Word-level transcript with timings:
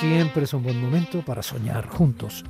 Siempre 0.00 0.44
es 0.44 0.52
un 0.52 0.62
buen 0.62 0.80
momento 0.80 1.24
para 1.24 1.42
soñar 1.42 1.88
juntos. 1.88 2.44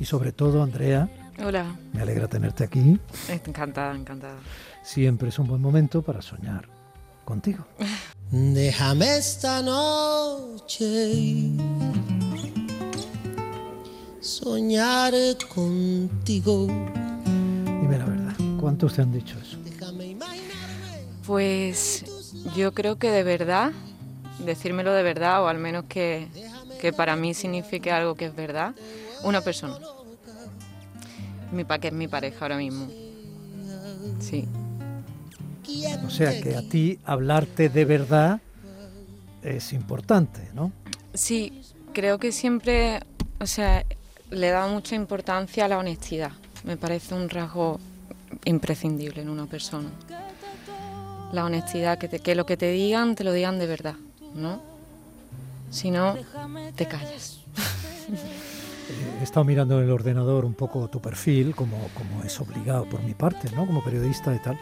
Y 0.00 0.06
sobre 0.06 0.32
todo, 0.32 0.62
Andrea. 0.62 1.08
Hola. 1.44 1.76
Me 1.92 2.00
alegra 2.00 2.26
tenerte 2.26 2.64
aquí. 2.64 2.98
Encantada, 3.28 3.94
encantada. 3.94 4.38
Siempre 4.82 5.28
es 5.28 5.38
un 5.38 5.46
buen 5.46 5.60
momento 5.60 6.00
para 6.00 6.22
soñar 6.22 6.68
contigo. 7.24 7.66
Déjame 8.30 9.18
esta 9.18 9.60
noche 9.62 11.50
soñar 14.20 15.12
contigo. 15.54 16.66
Dime 16.66 17.98
la 17.98 18.04
verdad, 18.06 18.34
¿cuántos 18.58 18.94
te 18.94 19.02
han 19.02 19.12
dicho 19.12 19.36
eso? 19.38 19.58
Pues 21.26 22.04
yo 22.56 22.72
creo 22.72 22.96
que 22.98 23.10
de 23.10 23.22
verdad, 23.22 23.72
decírmelo 24.44 24.92
de 24.92 25.02
verdad, 25.02 25.42
o 25.42 25.48
al 25.48 25.58
menos 25.58 25.84
que, 25.88 26.28
que 26.86 26.92
para 26.92 27.16
mí 27.16 27.34
signifique 27.34 27.90
algo 27.90 28.14
que 28.14 28.26
es 28.26 28.36
verdad, 28.36 28.72
una 29.24 29.40
persona. 29.40 29.76
Mi 31.50 31.64
pa 31.64 31.80
que 31.80 31.88
es 31.88 31.92
mi 31.92 32.06
pareja 32.06 32.38
ahora 32.42 32.58
mismo. 32.58 32.86
Sí. 34.20 34.46
O 36.06 36.10
sea 36.10 36.40
que 36.40 36.54
a 36.54 36.62
ti 36.62 37.00
hablarte 37.04 37.68
de 37.70 37.84
verdad 37.84 38.40
es 39.42 39.72
importante, 39.72 40.48
¿no? 40.54 40.70
Sí, 41.12 41.60
creo 41.92 42.18
que 42.18 42.30
siempre, 42.30 43.00
o 43.40 43.46
sea, 43.46 43.84
le 44.30 44.50
da 44.50 44.68
mucha 44.68 44.94
importancia 44.94 45.64
a 45.64 45.68
la 45.68 45.78
honestidad. 45.78 46.30
Me 46.62 46.76
parece 46.76 47.16
un 47.16 47.28
rasgo 47.28 47.80
imprescindible 48.44 49.22
en 49.22 49.28
una 49.28 49.46
persona. 49.46 49.90
La 51.32 51.44
honestidad, 51.44 51.98
que, 51.98 52.08
que 52.08 52.36
lo 52.36 52.46
que 52.46 52.56
te 52.56 52.70
digan, 52.70 53.16
te 53.16 53.24
lo 53.24 53.32
digan 53.32 53.58
de 53.58 53.66
verdad, 53.66 53.96
¿no? 54.36 54.75
Si 55.76 55.90
no, 55.90 56.16
te 56.74 56.88
callas. 56.88 57.40
He 59.20 59.22
estado 59.22 59.44
mirando 59.44 59.78
en 59.78 59.84
el 59.84 59.90
ordenador 59.90 60.46
un 60.46 60.54
poco 60.54 60.88
tu 60.88 61.02
perfil, 61.02 61.54
como, 61.54 61.76
como 61.92 62.22
es 62.24 62.40
obligado 62.40 62.88
por 62.88 63.02
mi 63.02 63.12
parte, 63.12 63.50
¿no? 63.54 63.66
Como 63.66 63.84
periodista 63.84 64.34
y 64.34 64.38
tal. 64.38 64.58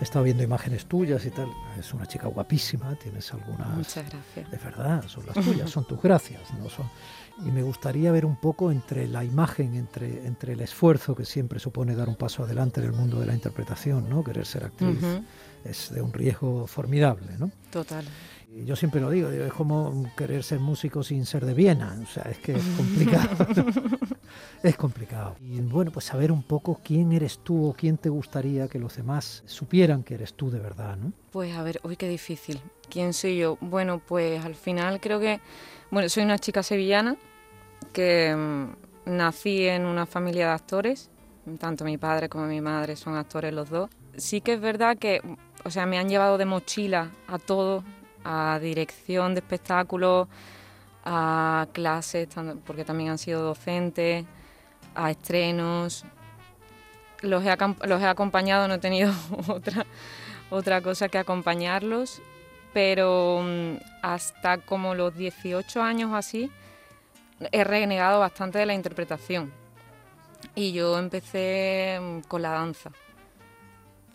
He 0.00 0.02
estado 0.02 0.24
viendo 0.24 0.42
imágenes 0.42 0.86
tuyas 0.86 1.24
y 1.26 1.30
tal. 1.30 1.48
Es 1.78 1.94
una 1.94 2.06
chica 2.06 2.26
guapísima, 2.26 2.96
tienes 2.96 3.32
algunas... 3.32 3.68
Muchas 3.68 4.04
gracias. 4.10 4.50
De 4.50 4.56
verdad, 4.56 5.04
son 5.06 5.26
las 5.26 5.44
tuyas, 5.44 5.70
son 5.70 5.86
tus 5.86 6.02
gracias. 6.02 6.42
¿no? 6.58 6.68
Son, 6.68 6.90
y 7.46 7.52
me 7.52 7.62
gustaría 7.62 8.10
ver 8.10 8.26
un 8.26 8.34
poco 8.34 8.72
entre 8.72 9.06
la 9.06 9.22
imagen, 9.22 9.74
entre, 9.74 10.26
entre 10.26 10.54
el 10.54 10.60
esfuerzo 10.60 11.14
que 11.14 11.24
siempre 11.24 11.60
supone 11.60 11.94
dar 11.94 12.08
un 12.08 12.16
paso 12.16 12.42
adelante 12.42 12.80
en 12.80 12.86
el 12.86 12.92
mundo 12.94 13.20
de 13.20 13.26
la 13.26 13.34
interpretación, 13.34 14.10
¿no? 14.10 14.24
Querer 14.24 14.44
ser 14.44 14.64
actriz 14.64 14.98
es 15.64 15.92
de 15.92 16.02
un 16.02 16.12
riesgo 16.12 16.66
formidable, 16.66 17.36
¿no? 17.38 17.52
Total. 17.70 18.04
Yo 18.50 18.76
siempre 18.76 19.00
lo 19.00 19.10
digo, 19.10 19.28
es 19.28 19.52
como 19.52 20.10
querer 20.16 20.42
ser 20.42 20.58
músico 20.58 21.02
sin 21.02 21.26
ser 21.26 21.44
de 21.44 21.52
Viena, 21.52 21.98
o 22.02 22.06
sea, 22.06 22.24
es 22.24 22.38
que 22.38 22.52
es 22.52 22.64
complicado. 22.76 23.46
es 24.62 24.76
complicado. 24.76 25.36
Y 25.40 25.60
bueno, 25.60 25.90
pues 25.90 26.06
saber 26.06 26.32
un 26.32 26.42
poco 26.42 26.80
quién 26.82 27.12
eres 27.12 27.40
tú 27.40 27.68
o 27.68 27.74
quién 27.74 27.98
te 27.98 28.08
gustaría 28.08 28.66
que 28.68 28.78
los 28.78 28.96
demás 28.96 29.42
supieran 29.46 30.02
que 30.02 30.14
eres 30.14 30.34
tú 30.34 30.50
de 30.50 30.60
verdad, 30.60 30.96
¿no? 30.96 31.12
Pues 31.30 31.54
a 31.54 31.62
ver, 31.62 31.78
uy, 31.84 31.96
qué 31.96 32.08
difícil. 32.08 32.60
¿Quién 32.88 33.12
soy 33.12 33.36
yo? 33.36 33.58
Bueno, 33.60 34.00
pues 34.04 34.42
al 34.42 34.54
final 34.54 34.98
creo 34.98 35.20
que, 35.20 35.40
bueno, 35.90 36.08
soy 36.08 36.24
una 36.24 36.38
chica 36.38 36.62
sevillana 36.62 37.16
que 37.92 38.34
mmm, 38.34 39.16
nací 39.16 39.66
en 39.66 39.84
una 39.84 40.06
familia 40.06 40.48
de 40.48 40.52
actores, 40.52 41.10
tanto 41.58 41.84
mi 41.84 41.98
padre 41.98 42.28
como 42.28 42.46
mi 42.46 42.60
madre 42.60 42.96
son 42.96 43.14
actores 43.14 43.52
los 43.52 43.68
dos. 43.68 43.90
Sí 44.16 44.40
que 44.40 44.54
es 44.54 44.60
verdad 44.60 44.96
que, 44.98 45.20
o 45.64 45.70
sea, 45.70 45.86
me 45.86 45.98
han 45.98 46.08
llevado 46.08 46.38
de 46.38 46.44
mochila 46.44 47.10
a 47.28 47.38
todo, 47.38 47.84
a 48.24 48.58
dirección 48.60 49.34
de 49.34 49.40
espectáculos, 49.40 50.28
a 51.04 51.66
clases, 51.72 52.28
porque 52.66 52.84
también 52.84 53.10
han 53.10 53.18
sido 53.18 53.42
docentes, 53.42 54.24
a 54.94 55.10
estrenos. 55.10 56.04
Los 57.20 57.44
he, 57.44 57.50
acompañado, 57.50 58.68
no 58.68 58.74
he 58.74 58.78
tenido 58.78 59.12
otra, 60.50 60.80
cosa 60.82 61.08
que 61.08 61.18
acompañarlos, 61.18 62.20
pero 62.72 63.42
hasta 64.02 64.58
como 64.58 64.94
los 64.94 65.16
18 65.16 65.82
años 65.82 66.12
así 66.14 66.50
he 67.52 67.64
renegado 67.64 68.20
bastante 68.20 68.58
de 68.58 68.66
la 68.66 68.74
interpretación. 68.74 69.52
Y 70.54 70.72
yo 70.72 70.98
empecé 70.98 72.00
con 72.28 72.42
la 72.42 72.50
danza 72.50 72.90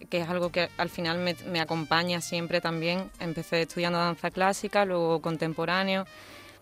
que 0.09 0.19
es 0.21 0.29
algo 0.29 0.51
que 0.51 0.69
al 0.77 0.89
final 0.89 1.17
me, 1.19 1.35
me, 1.51 1.59
acompaña 1.59 2.21
siempre 2.21 2.61
también. 2.61 3.09
Empecé 3.19 3.61
estudiando 3.61 3.99
danza 3.99 4.31
clásica, 4.31 4.85
luego 4.85 5.21
contemporáneo, 5.21 6.05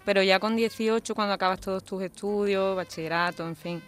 pero 0.06 0.24
ya 0.24 0.40
con 0.40 0.56
18, 0.56 1.13
cuando 1.13 1.34
acabas 1.34 1.59
todos 1.59 1.84
tus 1.84 2.02
estudios, 2.03 2.75
bachillerato, 2.75 3.47
en 3.47 3.56
fin, 3.56 3.81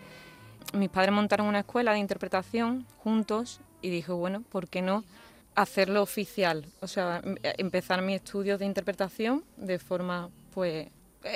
mis 0.74 0.90
padres 0.90 1.12
montaron 1.14 1.48
una 1.48 1.60
escuela 1.60 1.94
de 1.94 2.00
interpretación 2.00 2.86
juntos 2.98 3.60
y 3.82 3.90
dije, 3.90 4.12
bueno, 4.12 4.44
¿por 4.52 4.68
qué 4.68 4.82
no 4.82 5.04
hacerlo 5.56 6.02
oficial? 6.02 6.66
O 6.82 6.88
sea, 6.88 7.22
empezar 7.58 8.02
mis 8.02 8.16
estudios 8.18 8.60
de 8.60 8.66
interpretación 8.66 9.44
de 9.58 9.80
forma, 9.80 10.30
pues, 10.54 10.88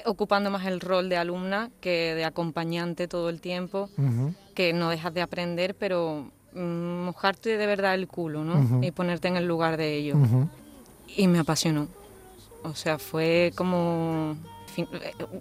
ocupando 0.05 0.49
más 0.49 0.65
el 0.65 0.79
rol 0.79 1.09
de 1.09 1.17
alumna 1.17 1.69
que 1.81 2.13
de 2.15 2.25
acompañante 2.25 3.07
todo 3.07 3.29
el 3.29 3.41
tiempo, 3.41 3.89
uh 3.97 4.01
-huh. 4.01 4.35
que 4.53 4.73
no 4.73 4.89
dejas 4.89 5.13
de 5.13 5.21
aprender, 5.21 5.75
pero 5.75 6.31
mojarte 6.53 7.57
de 7.57 7.65
verdad 7.67 7.95
el 7.95 8.07
culo, 8.07 8.43
¿no? 8.43 8.55
Uh 8.59 8.63
-huh. 8.63 8.87
Y 8.87 8.91
ponerte 8.91 9.27
en 9.27 9.37
el 9.37 9.45
lugar 9.45 9.77
de 9.77 9.95
ellos. 9.95 10.17
Uh 10.17 10.25
-huh. 10.25 10.49
Y 11.15 11.27
me 11.27 11.39
apasionó. 11.39 11.87
O 12.63 12.75
sea, 12.75 12.97
fue 12.97 13.51
como 13.55 14.37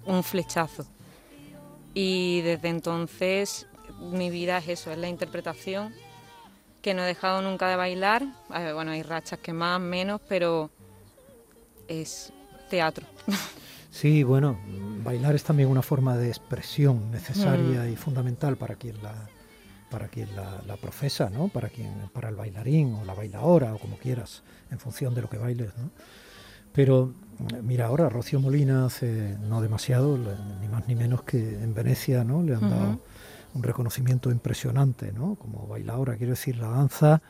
un 0.06 0.22
flechazo. 0.22 0.86
Y 1.94 2.42
desde 2.42 2.68
entonces 2.68 3.66
mi 4.00 4.30
vida 4.30 4.58
es 4.58 4.68
eso, 4.68 4.92
es 4.92 4.98
la 4.98 5.08
interpretación, 5.08 5.94
que 6.82 6.94
no 6.94 7.02
he 7.02 7.06
dejado 7.06 7.42
nunca 7.42 7.68
de 7.68 7.76
bailar. 7.76 8.22
Bueno, 8.48 8.92
hay 8.92 9.02
rachas 9.02 9.38
que 9.38 9.52
más, 9.52 9.80
menos, 9.80 10.20
pero 10.28 10.70
es 11.88 12.32
teatro. 12.70 13.06
Sí, 13.88 14.24
bueno, 14.24 14.58
bailar 15.02 15.34
es 15.34 15.42
también 15.42 15.70
una 15.70 15.80
forma 15.80 16.18
de 16.18 16.28
expresión 16.28 17.10
necesaria 17.10 17.84
mm. 17.84 17.92
y 17.94 17.96
fundamental 17.96 18.58
para 18.58 18.74
quien 18.74 19.02
la, 19.02 19.14
para 19.96 20.08
quien 20.08 20.36
la, 20.36 20.60
la, 20.66 20.76
profesa, 20.76 21.30
¿no? 21.30 21.48
Para 21.48 21.70
quien, 21.70 21.90
para 22.12 22.28
el 22.28 22.36
bailarín 22.36 22.92
o 22.96 23.04
la 23.06 23.14
bailadora 23.14 23.72
o 23.72 23.78
como 23.78 23.96
quieras, 23.96 24.42
en 24.70 24.78
función 24.78 25.14
de 25.14 25.22
lo 25.22 25.30
que 25.30 25.38
bailes, 25.38 25.70
¿no? 25.78 25.88
Pero 26.74 27.14
mira, 27.62 27.86
ahora 27.86 28.10
Rocío 28.10 28.38
Molina 28.38 28.84
hace 28.84 29.38
no 29.48 29.62
demasiado, 29.62 30.18
ni 30.60 30.68
más 30.68 30.86
ni 30.86 30.94
menos 30.96 31.22
que 31.22 31.38
en 31.38 31.72
Venecia, 31.72 32.24
¿no? 32.24 32.42
Le 32.42 32.56
han 32.56 32.64
uh 32.64 32.66
-huh. 32.66 32.70
dado 32.70 33.00
un 33.54 33.62
reconocimiento 33.62 34.30
impresionante, 34.30 35.12
¿no? 35.12 35.36
Como 35.36 35.66
bailadora, 35.66 36.18
quiero 36.18 36.32
decir, 36.32 36.58
la 36.58 36.68
danza, 36.68 37.22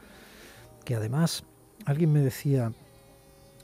que 0.84 0.97
además 0.97 1.44
alguien 1.84 2.12
me 2.12 2.19
decía, 2.19 2.72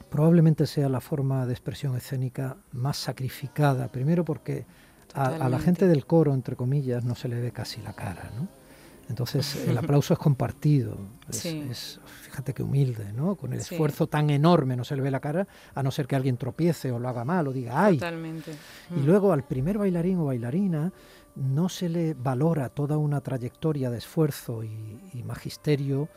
probablemente 0.09 0.65
sea 0.65 0.87
la 0.87 1.01
forma 1.01 1.45
de 1.45 1.51
expresión 1.51 1.97
escénica 1.97 2.55
más 2.71 2.95
sacrificada, 2.95 3.89
primero 3.89 4.23
porque 4.23 4.65
a, 5.13 5.25
a 5.25 5.49
la 5.49 5.59
gente 5.59 5.87
del 5.87 6.05
coro, 6.05 6.33
entre 6.33 6.55
comillas, 6.55 7.03
no 7.03 7.15
se 7.15 7.27
le 7.27 7.41
ve 7.41 7.51
casi 7.51 7.81
la 7.81 7.91
cara, 7.91 8.31
¿no? 8.39 8.62
Entonces 9.09 9.67
el 9.67 9.77
aplauso 9.77 10.13
es 10.13 10.19
compartido, 10.19 10.97
es, 11.29 11.35
Sí. 11.37 11.65
es- 11.69 11.99
fíjate 12.23 12.53
qué 12.53 12.63
humilde, 12.63 13.11
¿no? 13.13 13.35
Con 13.35 13.53
el 13.53 13.61
Sí. 13.61 13.75
esfuerzo 13.75 14.07
tan 14.07 14.29
enorme 14.29 14.75
no 14.75 14.83
se 14.83 14.95
le 14.95 15.01
ve 15.01 15.11
la 15.11 15.19
cara, 15.19 15.47
a 15.75 15.83
no 15.83 15.91
ser 15.91 16.07
que 16.07 16.15
alguien 16.15 16.37
tropiece 16.37 16.91
o 16.91 16.99
lo 16.99 17.09
haga 17.09 17.23
mal 17.25 17.47
o 17.47 17.53
diga 17.53 17.83
¡ay! 17.85 17.97
Totalmente. 17.97 18.51
Y 18.95 18.99
Mm. 19.01 19.05
luego 19.05 19.33
al 19.33 19.43
primer 19.43 19.77
bailarín 19.77 20.19
o 20.19 20.25
bailarina 20.25 20.91
no 21.35 21.67
se 21.69 21.89
le 21.89 22.13
valora 22.13 22.69
toda 22.69 22.97
una 22.97 23.19
trayectoria 23.21 23.89
de 23.89 23.97
esfuerzo 23.97 24.63
y, 24.63 24.99
y 25.13 25.23
magisterio 25.23 26.07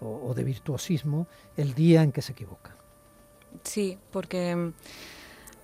o, 0.00 0.28
o 0.28 0.34
de 0.34 0.44
virtuosismo 0.44 1.26
el 1.56 1.74
día 1.74 2.02
en 2.02 2.12
que 2.12 2.20
se 2.22 2.32
equivoca. 2.32 2.76
Sí, 3.62 3.96
porque 4.12 4.72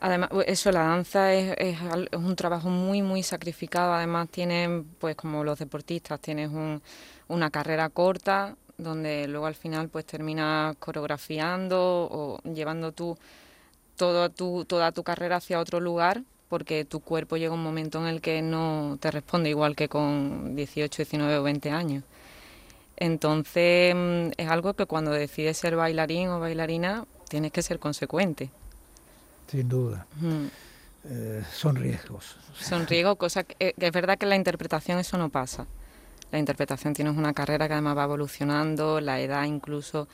además 0.03 0.31
eso, 0.47 0.71
la 0.73 0.81
danza 0.85 1.33
es, 1.35 1.55
es 1.59 1.79
es 2.13 2.19
un 2.19 2.37
trabajo 2.37 2.69
muy, 2.69 3.03
muy 3.03 3.23
sacrificado. 3.23 3.93
Además 3.95 4.29
tienes, 4.29 4.85
pues 4.99 5.17
como 5.17 5.45
los 5.45 5.59
deportistas, 5.59 6.21
tienes 6.21 6.51
un- 6.51 6.83
una 7.29 7.51
carrera 7.51 7.89
corta 7.89 8.57
donde 8.79 9.29
luego 9.29 9.47
al 9.47 9.55
final 9.55 9.89
pues 9.89 10.05
terminas 10.07 10.77
coreografiando 10.79 11.79
o 12.11 12.39
llevando 12.43 12.93
tú 12.93 13.17
tu, 14.31 14.65
toda 14.65 14.93
tu 14.93 15.03
carrera 15.05 15.37
hacia 15.37 15.61
otro 15.61 15.81
lugar 15.81 16.23
porque 16.49 16.85
tu 16.85 17.01
cuerpo 17.01 17.37
llega 17.37 17.55
un 17.55 17.63
momento 17.63 17.99
en 18.01 18.07
el 18.07 18.21
que 18.21 18.43
no 18.43 18.99
te 19.01 19.11
responde 19.11 19.51
igual 19.51 19.77
que 19.77 19.89
con 19.89 20.55
18, 20.57 20.97
19 21.03 21.39
o 21.39 21.43
20 21.43 21.71
años. 21.71 22.05
Entonces 22.97 23.95
mm, 23.95 24.33
es 24.37 24.49
algo 24.49 24.75
que 24.75 24.87
cuando 24.87 25.13
decides 25.13 25.57
ser 25.57 25.77
bailarín 25.77 26.29
o 26.29 26.41
bailarina 26.41 27.05
tienes 27.29 27.53
que 27.53 27.63
ser 27.63 27.79
consecuente. 27.79 28.51
Sin 29.47 29.69
duda. 29.69 30.07
Mm. 30.21 30.47
Eh, 31.05 31.43
son 31.53 31.77
riesgos. 31.77 32.37
Son 32.59 32.87
riesgos, 32.87 33.17
cosa 33.17 33.43
que, 33.45 33.57
eh, 33.59 33.75
que 33.79 33.87
es 33.87 33.93
verdad 33.93 34.17
que 34.19 34.25
en 34.27 34.31
la 34.31 34.37
interpretación 34.37 34.99
eso 34.99 35.19
no 35.19 35.29
pasa. 35.31 35.67
La 36.31 36.39
interpretación 36.39 36.95
tienes 36.95 37.17
una 37.17 37.33
carrera 37.35 37.67
que 37.67 37.75
además 37.75 37.97
va 37.97 38.05
evolucionando, 38.05 39.01
la 39.01 39.21
edad 39.21 39.45
incluso 39.45 40.09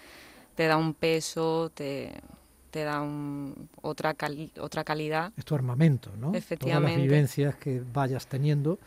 te 0.56 0.66
da 0.66 0.76
un 0.76 0.94
peso, 0.94 1.70
te, 1.74 2.12
te 2.70 2.82
da 2.84 3.00
un- 3.02 3.68
otra, 3.82 4.14
cali- 4.14 4.50
otra 4.58 4.82
calidad. 4.82 5.32
Es 5.36 5.44
tu 5.44 5.54
armamento, 5.54 6.10
¿no? 6.16 6.28
Todas 6.28 6.38
Efectivamente. 6.42 6.96
las 6.98 7.02
vivencias 7.02 7.54
que 7.56 7.82
vayas 7.92 8.26
teniendo 8.26 8.78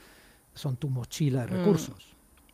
son 0.53 0.75
tu 0.75 0.89
mochila 0.89 1.45
de 1.45 1.55
Mm. 1.59 1.63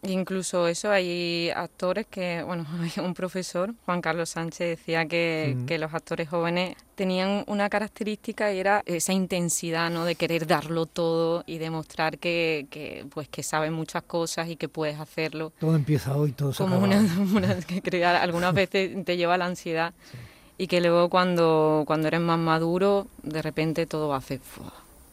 Incluso 0.03 0.67
eso, 0.67 0.91
hay 0.91 1.49
actores 1.49 2.05
que, 2.05 2.43
bueno, 2.43 2.65
un 3.03 3.13
profesor, 3.15 3.73
Juan 3.85 3.99
Carlos 4.01 4.29
Sánchez, 4.29 4.77
decía 4.77 5.05
que, 5.07 5.55
Mm. 5.57 5.65
que 5.65 5.77
los 5.79 5.93
actores 5.93 6.29
jóvenes 6.29 6.75
tenían 6.95 7.43
una 7.47 7.67
característica 7.69 8.53
y 8.53 8.59
era 8.59 8.83
esa 8.85 9.13
intensidad, 9.13 9.89
¿no? 9.89 10.05
De 10.05 10.15
querer 10.15 10.45
darlo 10.45 10.85
todo 10.85 11.43
y 11.47 11.57
demostrar 11.57 12.19
que, 12.19 12.67
que, 12.69 13.05
pues, 13.09 13.27
que 13.27 13.41
sabes 13.43 13.71
muchas 13.71 14.03
cosas 14.03 14.49
y 14.49 14.55
que 14.55 14.69
puedes 14.69 14.99
hacerlo. 14.99 15.51
Todo 15.59 15.75
empieza 15.75 16.15
hoy, 16.15 16.31
todo 16.31 16.53
se 16.53 16.63
Como 16.63 16.75
acaba 16.75 16.87
una, 16.87 17.23
una 17.35 17.59
que 17.61 17.81
crear, 17.81 18.15
algunas 18.17 18.53
veces 18.53 19.03
te 19.03 19.17
lleva 19.17 19.33
a 19.33 19.37
la 19.37 19.45
ansiedad 19.45 19.93
y 20.59 20.67
que 20.67 20.79
luego 20.79 21.09
cuando, 21.09 21.83
cuando 21.87 22.07
eres 22.07 22.21
más 22.21 22.39
maduro, 22.39 23.07
de 23.23 23.41
repente 23.41 23.85
todo 23.87 24.13
hace 24.13 24.39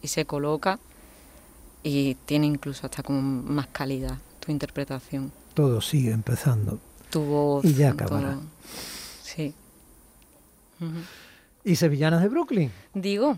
y 0.03 0.09
se 0.09 0.25
coloca 0.27 0.79
y 1.83 2.15
tiene 2.27 2.47
incluso 2.47 2.87
hasta 2.87 3.03
como 3.03 3.21
más 3.21 3.67
calidad 3.69 4.17
tu 4.45 4.53
interpretación, 4.53 5.33
Todo 5.55 5.81
sigue 5.81 6.11
empezando. 6.13 6.79
tu 7.11 7.21
voz. 7.23 7.65
Y 7.65 7.75
ya 7.75 7.93
todo. 7.93 8.05
acabará. 8.17 8.39
Sí. 9.23 9.55
Ujú. 10.81 10.91
¿Y 11.65 11.77
Sevillanas 11.77 12.23
de 12.23 12.29
Brooklyn? 12.29 12.71
Digo, 12.93 13.37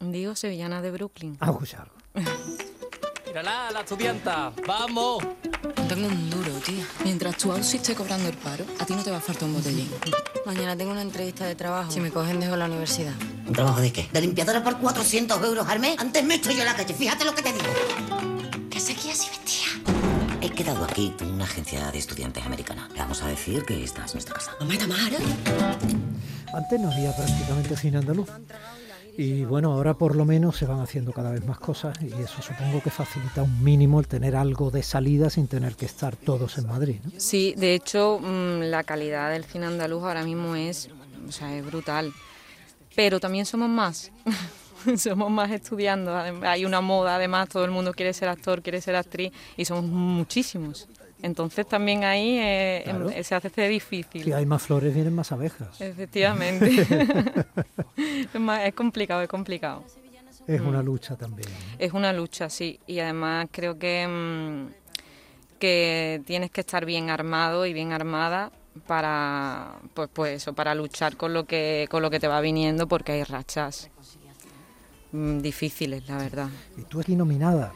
digo 0.00 0.34
sevillana 0.34 0.80
de 0.80 0.90
Brooklyn. 0.92 1.36
A 1.40 1.50
escuchar 1.50 1.80
algo. 2.14 2.30
Mírala, 3.26 3.70
la 3.70 3.80
estudianta. 3.80 4.52
¡Vamos! 4.66 5.24
Tengo 5.88 6.06
un 6.06 6.30
duro, 6.30 6.52
tía. 6.64 6.86
Mientras 7.04 7.36
tu 7.38 7.50
Aussie 7.50 7.78
esté 7.78 7.94
cobrando 7.94 8.28
el 8.28 8.36
paro, 8.36 8.64
a 8.78 8.84
ti 8.86 8.94
no 8.94 9.02
te 9.02 9.10
va 9.10 9.16
a 9.18 9.20
faltar 9.20 9.44
un 9.48 9.54
botellín. 9.54 9.88
Mañana 10.44 10.76
tengo 10.76 10.90
una 10.92 11.00
entrevista 11.02 11.46
de 11.46 11.54
trabajo. 11.54 11.90
Si 11.90 12.00
me 12.00 12.10
cogen, 12.10 12.40
dejo 12.40 12.56
la 12.56 12.66
universidad. 12.66 13.14
¿Un 13.46 13.52
trabajo 13.54 13.80
de 13.80 13.90
qué? 13.92 14.08
¿De 14.12 14.20
limpiadora 14.20 14.62
por 14.62 14.76
400 14.78 15.42
euros 15.44 15.66
al 15.66 15.80
mes? 15.80 15.98
Antes 15.98 16.22
me 16.24 16.34
estoy 16.36 16.54
yo 16.56 16.60
en 16.60 16.66
la 16.66 16.76
calle, 16.76 16.92
fíjate 16.94 17.24
lo 17.24 17.34
que 17.34 17.42
te 17.42 17.52
digo. 17.52 17.64
Quedado 20.62 20.84
aquí 20.84 21.12
con 21.18 21.28
una 21.28 21.42
agencia 21.42 21.90
de 21.90 21.98
estudiantes 21.98 22.44
americana. 22.46 22.88
Le 22.92 23.00
vamos 23.00 23.20
a 23.22 23.26
decir 23.26 23.64
que 23.64 23.82
esta 23.82 24.04
es 24.04 24.14
nuestra 24.14 24.36
casa. 24.36 24.52
Mamá, 24.60 24.78
Tamara. 24.78 25.18
Antes 26.54 26.80
no 26.80 26.92
había 26.92 27.12
prácticamente 27.16 27.76
cine 27.76 27.98
andaluz. 27.98 28.28
Y 29.18 29.44
bueno, 29.44 29.72
ahora 29.72 29.94
por 29.94 30.14
lo 30.14 30.24
menos 30.24 30.56
se 30.56 30.66
van 30.66 30.78
haciendo 30.78 31.12
cada 31.12 31.32
vez 31.32 31.44
más 31.44 31.58
cosas 31.58 31.98
y 32.00 32.12
eso 32.12 32.40
supongo 32.40 32.80
que 32.80 32.90
facilita 32.90 33.42
un 33.42 33.62
mínimo 33.64 33.98
el 33.98 34.06
tener 34.06 34.36
algo 34.36 34.70
de 34.70 34.84
salida 34.84 35.30
sin 35.30 35.48
tener 35.48 35.74
que 35.74 35.86
estar 35.86 36.14
todos 36.14 36.56
en 36.58 36.68
Madrid. 36.68 37.00
¿no? 37.04 37.10
Sí, 37.18 37.54
de 37.56 37.74
hecho, 37.74 38.20
mm, 38.20 38.60
la 38.60 38.84
calidad 38.84 39.32
del 39.32 39.44
cine 39.44 39.66
andaluz 39.66 40.04
ahora 40.04 40.22
mismo 40.22 40.54
es, 40.54 40.90
o 41.28 41.32
sea, 41.32 41.54
es 41.56 41.66
brutal. 41.66 42.12
Pero 42.94 43.18
también 43.18 43.46
somos 43.46 43.68
más. 43.68 44.12
somos 44.96 45.30
más 45.30 45.50
estudiando. 45.50 46.16
Hay 46.16 46.64
una 46.64 46.80
moda, 46.80 47.16
además, 47.16 47.48
todo 47.48 47.64
el 47.64 47.70
mundo 47.70 47.92
quiere 47.92 48.12
ser 48.12 48.28
actor, 48.28 48.62
quiere 48.62 48.80
ser 48.80 48.96
actriz 48.96 49.32
y 49.56 49.64
somos 49.64 49.84
muchísimos. 49.84 50.88
Entonces 51.22 51.66
también 51.68 52.02
ahí 52.02 52.38
eh, 52.38 52.82
Claro. 52.84 53.08
em- 53.10 53.22
se 53.22 53.34
hace 53.36 53.68
difícil. 53.68 54.24
Si 54.24 54.32
hay 54.32 54.44
más 54.44 54.62
flores, 54.62 54.92
vienen 54.92 55.14
más 55.14 55.30
abejas. 55.30 55.80
Efectivamente. 55.80 56.66
es, 58.34 58.40
más- 58.40 58.62
es 58.64 58.74
complicado, 58.74 59.22
es 59.22 59.28
complicado. 59.28 59.84
Es 60.48 60.60
Mm. 60.60 60.66
una 60.66 60.82
lucha 60.82 61.14
también. 61.16 61.48
¿no? 61.48 61.76
Es 61.78 61.92
una 61.92 62.12
lucha, 62.12 62.50
sí. 62.50 62.80
Y 62.88 62.98
además 62.98 63.46
creo 63.52 63.78
que, 63.78 64.08
mm, 64.08 64.66
que 65.60 66.20
tienes 66.26 66.50
que 66.50 66.60
estar 66.62 66.84
bien 66.84 67.10
armado 67.10 67.64
y 67.66 67.72
bien 67.72 67.92
armada 67.92 68.50
para 68.88 69.74
pues, 69.94 70.08
pues 70.12 70.42
eso, 70.42 70.54
para 70.54 70.74
luchar 70.74 71.16
con 71.16 71.32
lo 71.32 71.44
que 71.44 71.86
con 71.90 72.02
lo 72.02 72.10
que 72.10 72.18
te 72.18 72.26
va 72.26 72.40
viniendo 72.40 72.88
porque 72.88 73.12
hay 73.12 73.22
rachas 73.22 73.90
mm, 75.12 75.38
difíciles, 75.40 76.08
la 76.08 76.16
verdad. 76.18 76.48
Y 76.76 76.82
tú 76.82 77.00
aquí 77.00 77.14
nominada 77.16 77.72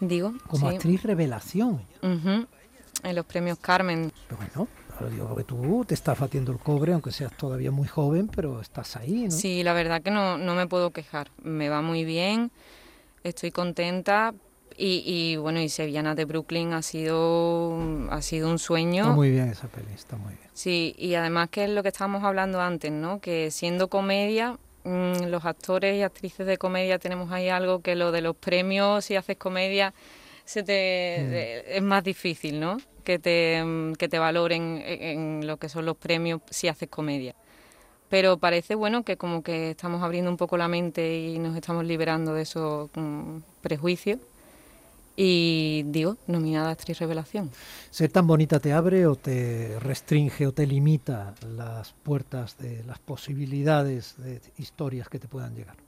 Digo, 0.00 0.32
como 0.46 0.68
sí. 0.68 0.76
actriz 0.76 1.02
revelación. 1.02 1.82
Ujú. 2.02 2.46
En 3.02 3.14
los 3.14 3.24
premios 3.26 3.58
Carmen. 3.58 4.12
Pero 4.28 4.36
bueno, 4.38 4.68
ahora 4.96 5.10
digo 5.10 5.36
que 5.36 5.44
tú 5.44 5.84
te 5.86 5.94
estás 5.94 6.18
batiendo 6.18 6.52
el 6.52 6.58
cobre, 6.58 6.92
aunque 6.92 7.12
seas 7.12 7.36
todavía 7.36 7.70
muy 7.70 7.86
joven, 7.86 8.28
pero 8.28 8.60
estás 8.60 8.96
ahí, 8.96 9.24
¿no? 9.24 9.30
Sí, 9.30 9.62
la 9.62 9.72
verdad 9.72 10.02
que 10.02 10.10
no, 10.10 10.36
no 10.38 10.54
me 10.54 10.66
puedo 10.66 10.90
quejar. 10.90 11.30
Me 11.42 11.68
va 11.68 11.80
muy 11.82 12.04
bien, 12.04 12.50
estoy 13.22 13.50
contenta. 13.50 14.34
Y, 14.80 15.02
y, 15.04 15.36
bueno, 15.36 15.60
y 15.60 15.68
Sevillanas 15.68 16.14
de 16.14 16.24
Brooklyn 16.24 16.72
ha 16.72 16.82
sido, 16.82 17.76
ha 18.10 18.22
sido 18.22 18.48
un 18.48 18.60
sueño. 18.60 19.02
Está 19.02 19.14
muy 19.14 19.30
bien 19.30 19.48
esa 19.48 19.66
peli, 19.66 19.88
está 19.92 20.16
muy 20.16 20.34
bien. 20.34 20.48
Sí, 20.54 20.94
y 20.96 21.14
además 21.14 21.48
que 21.50 21.64
es 21.64 21.70
lo 21.70 21.82
que 21.82 21.88
estábamos 21.88 22.22
hablando 22.22 22.60
antes, 22.60 22.92
¿no? 22.92 23.20
Que 23.20 23.50
siendo 23.50 23.88
comedia, 23.88 24.56
los 24.88 25.44
actores 25.44 25.96
y 25.96 26.02
actrices 26.02 26.46
de 26.46 26.58
comedia 26.58 26.98
tenemos 26.98 27.30
ahí 27.32 27.48
algo 27.48 27.80
que 27.80 27.94
lo 27.94 28.12
de 28.12 28.20
los 28.20 28.36
premios, 28.36 29.04
si 29.04 29.16
haces 29.16 29.36
comedia, 29.36 29.94
se 30.44 30.62
te, 30.62 30.74
eh, 30.74 31.76
es 31.76 31.82
más 31.82 32.02
difícil, 32.02 32.58
¿no? 32.60 32.78
Que 33.04 33.18
te, 33.18 33.62
mm, 33.62 33.94
que 33.94 34.08
te 34.08 34.18
valoren 34.18 34.82
en, 34.84 35.02
en 35.40 35.46
lo 35.46 35.58
que 35.58 35.68
son 35.68 35.84
los 35.86 35.96
premios 35.96 36.40
si 36.50 36.68
haces 36.68 36.88
comedia. 36.88 37.34
Pero 38.08 38.38
parece 38.38 38.74
bueno 38.74 39.02
que 39.02 39.16
como 39.16 39.42
que 39.42 39.70
estamos 39.70 40.02
abriendo 40.02 40.30
un 40.30 40.38
poco 40.38 40.56
la 40.56 40.68
mente 40.68 41.18
y 41.18 41.38
nos 41.38 41.54
estamos 41.56 41.84
liberando 41.84 42.32
de 42.34 42.42
esos 42.42 42.90
mm, 42.94 43.38
prejuicios. 43.60 44.18
Y 45.20 45.82
digo, 45.86 46.16
nominada 46.28 46.70
actriz 46.70 47.00
revelación. 47.00 47.50
¿Ser 47.90 48.12
tan 48.12 48.28
bonita 48.28 48.60
te 48.60 48.72
abre 48.72 49.04
o 49.04 49.16
te 49.16 49.76
restringe 49.80 50.46
o 50.46 50.52
te 50.52 50.64
limita 50.64 51.34
las 51.56 51.92
puertas 52.04 52.56
de 52.56 52.84
las 52.84 53.00
posibilidades 53.00 54.14
de 54.18 54.40
historias 54.58 55.08
que 55.08 55.18
te 55.18 55.26
puedan 55.26 55.56
llegar? 55.56 55.87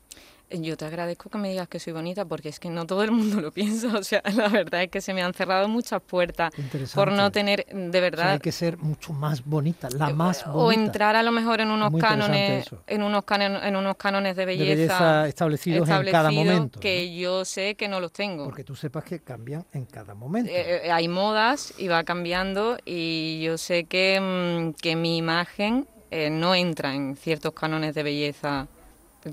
Yo 0.50 0.76
te 0.76 0.84
agradezco 0.84 1.30
que 1.30 1.38
me 1.38 1.50
digas 1.50 1.68
que 1.68 1.78
soy 1.78 1.92
bonita 1.92 2.24
porque 2.24 2.48
es 2.48 2.58
que 2.58 2.70
no 2.70 2.86
todo 2.86 3.04
el 3.04 3.12
mundo 3.12 3.40
lo 3.40 3.52
piensa. 3.52 3.96
O 3.96 4.02
sea, 4.02 4.22
la 4.34 4.48
verdad 4.48 4.82
es 4.82 4.90
que 4.90 5.00
se 5.00 5.14
me 5.14 5.22
han 5.22 5.32
cerrado 5.32 5.68
muchas 5.68 6.02
puertas 6.02 6.52
por 6.94 7.12
no 7.12 7.30
tener, 7.30 7.66
de 7.66 7.88
O 7.88 7.92
sea, 7.92 8.00
verdad, 8.00 8.30
hay 8.32 8.38
que 8.40 8.52
ser 8.52 8.78
mucho 8.78 9.12
más 9.12 9.44
bonita, 9.44 9.88
la 9.96 10.10
más 10.10 10.44
bonita. 10.44 10.58
o 10.58 10.72
entrar 10.72 11.14
a 11.16 11.22
lo 11.22 11.30
mejor 11.30 11.60
en 11.60 11.70
unos 11.70 11.92
cánones, 12.00 12.68
en 12.86 13.02
unos 13.02 13.24
cánones, 13.24 13.62
en 13.62 13.76
unos 13.76 13.96
cánones 13.96 14.36
de 14.36 14.40
de 14.40 14.46
belleza, 14.46 15.28
establecidos, 15.28 15.88
en 15.88 16.10
cada 16.10 16.30
momento. 16.30 16.80
que 16.80 17.06
¿no? 17.06 17.16
yo 17.20 17.44
sé 17.44 17.74
que 17.74 17.88
no 17.88 18.00
los 18.00 18.12
tengo. 18.12 18.44
Porque 18.44 18.64
tú 18.64 18.74
sepas 18.74 19.04
que 19.04 19.20
cambian 19.20 19.64
en 19.72 19.84
cada 19.84 20.14
momento. 20.14 20.50
Eh, 20.50 20.86
eh, 20.86 20.90
hay 20.90 21.08
modas 21.08 21.74
y 21.78 21.88
va 21.88 22.04
cambiando 22.04 22.78
y 22.84 23.40
yo 23.42 23.58
sé 23.58 23.84
que, 23.84 24.20
mm, 24.20 24.80
que 24.80 24.96
mi 24.96 25.16
imagen 25.16 25.86
eh, 26.10 26.30
no 26.30 26.54
entra 26.54 26.94
en 26.94 27.16
ciertos 27.16 27.52
cánones 27.52 27.94
de 27.94 28.02
belleza 28.02 28.68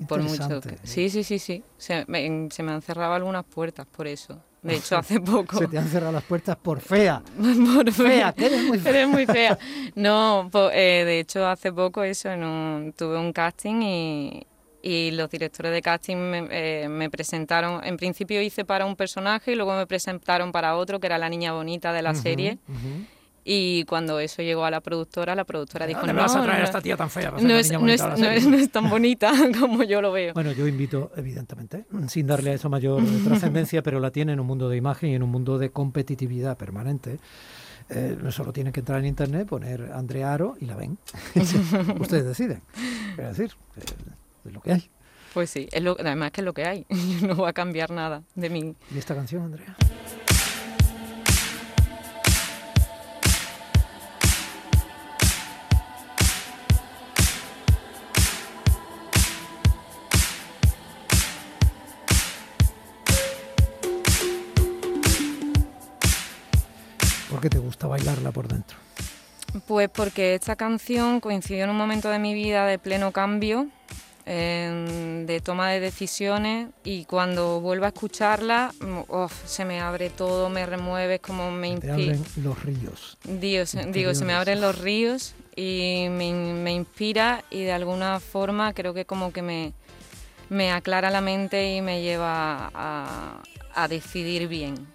por 0.07 0.22
mucho 0.22 0.62
sí 0.84 1.10
sí 1.10 1.24
sí 1.24 1.39
sí 1.39 1.63
se 1.78 2.06
me, 2.07 2.50
se 2.51 2.63
me 2.63 2.72
han 2.72 2.81
cerrado 2.81 3.13
algunas 3.13 3.45
puertas 3.45 3.86
por 3.88 4.07
eso 4.07 4.38
de 4.62 4.75
hecho 4.75 4.98
hace 4.98 5.20
poco 5.20 5.58
Se 5.58 5.67
te 5.67 5.77
han 5.77 5.88
cerrado 5.88 6.12
las 6.12 6.24
puertas 6.24 6.58
por 6.58 6.79
fea. 6.82 7.22
por 7.75 7.91
Fea, 7.91 8.34
que 8.34 8.46
eres 8.48 8.63
muy 8.63 8.79
fea. 8.79 8.91
eres 8.96 9.08
muy 9.08 9.25
fea 9.25 9.58
no 9.96 10.50
eh, 10.74 11.03
de 11.06 11.20
hecho 11.20 11.48
hace 11.48 11.72
poco 11.72 12.03
eso 12.03 12.29
en 12.29 12.44
un- 12.44 12.94
tuve 12.98 13.17
un 13.17 13.32
casting 13.34 13.82
y 13.82 14.48
y 14.79 15.12
los 15.12 15.29
directores 15.29 15.74
de 15.74 15.82
casting 15.82 16.15
me, 16.15 16.48
eh, 16.51 16.88
me 16.88 17.10
presentaron, 17.10 17.84
en 17.84 17.98
principio 17.98 18.41
hice 18.41 18.63
para 18.63 18.86
un 18.86 18.96
personaje 18.96 19.51
y 19.51 19.56
luego 19.56 19.75
me 19.75 19.86
presentaron 19.86 20.51
para 20.53 20.77
otro, 20.77 21.00
que 21.01 21.08
era 21.08 21.17
la 21.17 21.27
niña 21.27 21.51
bonita 21.51 21.91
de 21.91 22.01
la 22.03 22.13
serie. 22.13 22.60
Ujú. 22.70 23.03
Y 23.50 23.86
cuando 23.86 24.20
eso 24.20 24.42
llegó 24.42 24.66
a 24.66 24.72
la 24.72 24.82
productora, 24.82 25.34
la 25.34 25.46
productora 25.46 25.88
dijo, 25.88 26.01
¿Dónde 26.01 26.12
no, 26.12 26.18
me 26.18 26.24
vas 26.24 26.36
a 26.36 26.44
traer 26.44 26.58
no, 26.60 26.63
a 26.63 26.66
esta 26.66 26.82
tía 26.82 26.98
tan 26.98 27.10
fea? 27.10 27.32
no 27.32 27.38
es, 27.38 27.72
no, 27.72 27.88
es, 27.88 28.01
no 28.04 28.30
es- 28.30 28.46
no 28.46 28.58
es 28.58 28.70
tan 28.70 28.89
bonita 28.89 29.32
como 29.60 29.84
yo 29.84 30.01
lo 30.01 30.12
veo. 30.12 30.34
Bueno, 30.34 30.51
yo 30.51 30.68
invito, 30.68 31.12
evidentemente, 31.16 31.86
sin 32.10 32.27
darle 32.27 32.50
a 32.51 32.54
eso 32.56 32.70
mayor 32.70 33.01
trascendencia, 33.25 33.82
pero 33.82 34.01
la 34.01 34.12
tiene 34.12 34.34
en 34.34 34.42
un 34.42 34.48
mundo 34.48 34.68
de 34.68 34.75
imagen 34.75 35.12
y 35.12 35.16
en 35.16 35.24
un 35.24 35.30
mundo 35.32 35.58
de 35.58 35.70
competitividad 35.70 36.58
permanente. 36.58 37.20
Eh, 37.89 38.18
solo 38.32 38.51
tienen 38.51 38.74
que 38.74 38.82
entrar 38.82 39.00
en 39.00 39.06
internet, 39.06 39.48
poner 39.48 39.94
Andrea 39.94 40.34
Aro 40.34 40.58
y 40.60 40.66
la 40.66 40.75
ven. 40.75 40.98
Ustedes 42.01 42.25
deciden. 42.25 42.62
Es 43.18 43.38
decir, 43.38 43.54
eh, 43.77 43.82
es 44.46 44.54
lo 44.54 44.60
que 44.60 44.74
hay. 44.74 44.89
Pues 45.34 45.50
sí, 45.50 45.70
es 45.72 45.82
lo, 45.82 45.96
además 45.98 46.32
que 46.32 46.42
es 46.42 46.46
lo 46.46 46.54
que 46.54 46.66
hay. 46.66 46.86
no 47.22 47.38
va 47.38 47.50
a 47.51 47.54
cambiar 47.54 47.92
nada 47.92 48.24
de 48.36 48.50
mí. 48.50 48.75
¿Y 48.94 48.98
esta 48.98 49.16
canción, 49.16 49.44
Andrea? 49.44 49.77
por 67.38 67.44
qué 67.44 67.50
te 67.51 67.60
gusta 67.60 67.86
bailarla 67.86 68.32
por 68.32 68.48
dentro? 68.48 68.75
Pues 69.67 69.89
porque 69.89 70.34
esta 70.34 70.56
canción 70.56 71.20
coincidió 71.20 71.65
en 71.65 71.70
un 71.70 71.77
momento 71.77 72.10
de 72.10 72.17
mi 72.17 72.34
vida 72.34 72.65
de 72.65 72.79
pleno 72.79 73.12
cambio, 73.12 73.67
eh, 74.25 75.24
de 75.27 75.39
toma 75.41 75.70
de 75.70 75.79
decisiones 75.79 76.70
y 76.84 77.06
cuando 77.06 77.62
vuelvo 77.62 77.86
a 77.86 77.89
escucharla, 77.89 78.74
oh, 79.08 79.29
se 79.46 79.65
me 79.65 79.79
abre 79.79 80.10
todo, 80.10 80.50
me 80.50 80.65
remueve, 80.65 81.20
como 81.20 81.51
me 81.51 81.67
inspira. 81.67 81.96
Se 81.96 82.01
abren 82.01 82.25
los 82.38 82.63
ríos. 82.63 83.17
Dios, 83.24 83.75
eh, 83.75 83.86
digo, 83.94 84.15
se 84.15 84.25
me 84.25 84.34
abren 84.34 84.60
los 84.60 84.79
ríos 84.79 85.36
y 85.56 86.08
me, 86.10 86.34
me, 86.34 86.74
inspira 86.74 87.44
y 87.51 87.62
de 87.62 87.72
alguna 87.72 88.20
forma 88.20 88.74
creo 88.74 88.96
que 88.96 89.06
como 89.06 89.32
que 89.32 89.44
me, 89.44 89.74
me 90.50 90.72
aclara 90.72 91.12
la 91.12 91.22
mente 91.22 91.75
y 91.75 91.82
me 91.84 92.01
lleva 92.01 92.72
a, 92.74 93.44
a 93.75 93.88
decidir 93.88 94.48
bien. 94.48 94.88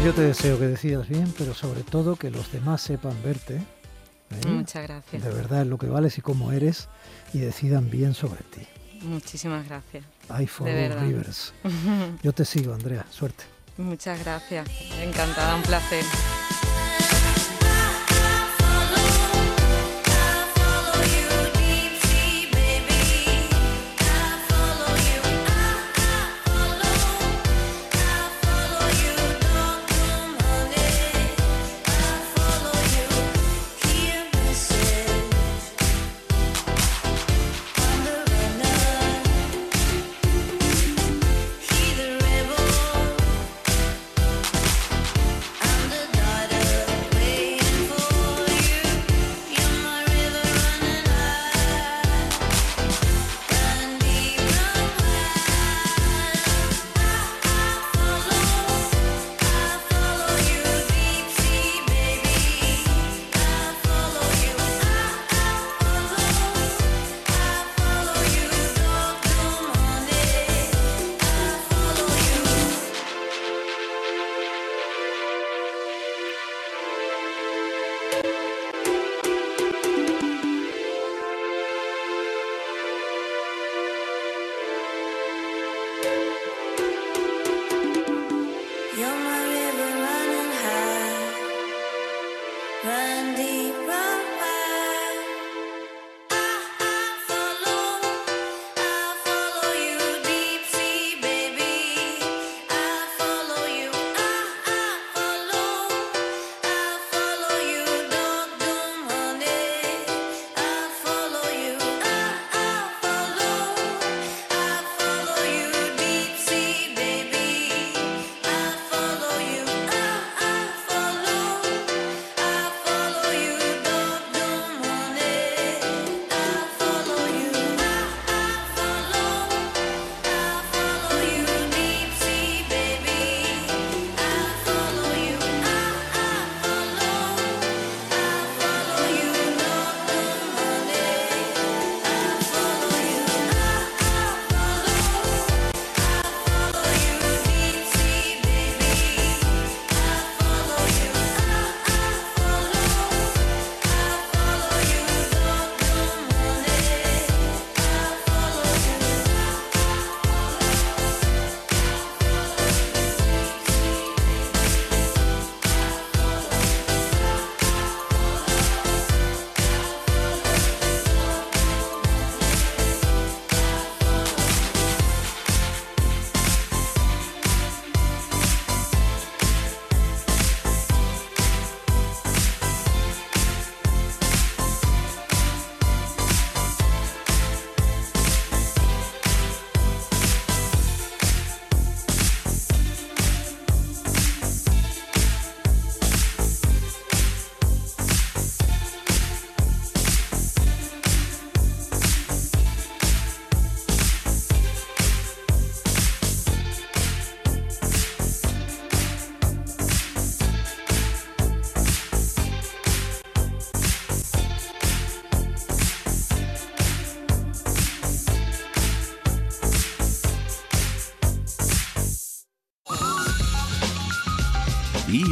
Pues 0.00 0.14
yo 0.14 0.22
te 0.22 0.26
deseo 0.28 0.58
que 0.58 0.66
decidas 0.66 1.06
bien, 1.10 1.30
pero 1.36 1.52
sobre 1.52 1.82
todo 1.82 2.16
que 2.16 2.30
los 2.30 2.50
demás 2.50 2.80
sepan 2.80 3.22
verte. 3.22 3.56
¿eh? 3.56 4.46
Muchas 4.48 4.84
gracias. 4.84 5.22
De 5.22 5.28
verdad, 5.28 5.66
lo 5.66 5.76
que 5.76 5.88
vales 5.88 6.16
y 6.16 6.22
cómo 6.22 6.52
eres, 6.52 6.88
y 7.34 7.40
decidan 7.40 7.90
bien 7.90 8.14
sobre 8.14 8.42
ti. 8.44 8.62
Muchísimas 9.02 9.68
gracias. 9.68 10.02
I 10.30 10.46
follow 10.46 11.02
Rivers. 11.02 11.52
Yo 12.22 12.32
te 12.32 12.46
sigo, 12.46 12.72
Andrea. 12.72 13.04
Suerte. 13.10 13.44
Muchas 13.76 14.18
gracias. 14.20 14.66
Encantada, 15.02 15.54
un 15.54 15.62
placer. 15.64 16.02